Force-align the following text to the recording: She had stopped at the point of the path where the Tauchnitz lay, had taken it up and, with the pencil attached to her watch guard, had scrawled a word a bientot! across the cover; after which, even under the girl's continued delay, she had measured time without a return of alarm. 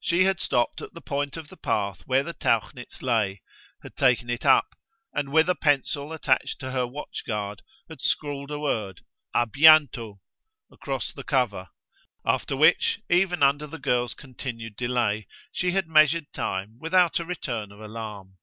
She 0.00 0.24
had 0.24 0.40
stopped 0.40 0.80
at 0.80 0.94
the 0.94 1.02
point 1.02 1.36
of 1.36 1.48
the 1.48 1.56
path 1.58 2.00
where 2.06 2.22
the 2.22 2.32
Tauchnitz 2.32 3.02
lay, 3.02 3.42
had 3.82 3.96
taken 3.96 4.30
it 4.30 4.46
up 4.46 4.72
and, 5.12 5.30
with 5.30 5.44
the 5.44 5.54
pencil 5.54 6.10
attached 6.14 6.58
to 6.60 6.70
her 6.70 6.86
watch 6.86 7.22
guard, 7.26 7.60
had 7.86 8.00
scrawled 8.00 8.50
a 8.50 8.58
word 8.58 9.02
a 9.34 9.46
bientot! 9.46 10.20
across 10.72 11.12
the 11.12 11.22
cover; 11.22 11.68
after 12.24 12.56
which, 12.56 13.00
even 13.10 13.42
under 13.42 13.66
the 13.66 13.78
girl's 13.78 14.14
continued 14.14 14.74
delay, 14.74 15.26
she 15.52 15.72
had 15.72 15.86
measured 15.86 16.32
time 16.32 16.78
without 16.80 17.18
a 17.18 17.26
return 17.26 17.70
of 17.70 17.78
alarm. 17.78 18.38